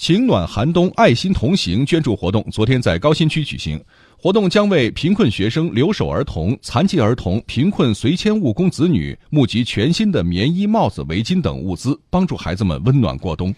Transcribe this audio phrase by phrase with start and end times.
[0.00, 3.78] 情暖寒冬爱心同行捐助活动昨天在高新区举行。
[4.16, 13.54] 活动将为贫困学生留守儿童残疾儿童贫困随迁务工子女募集全新的棉衣帽子围巾等物资帮助孩子们温暖过冬。